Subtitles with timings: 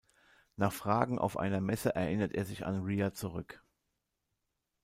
[0.55, 3.61] Nach Fragen auf einer Messe erinnert er sich an Rhea zurück.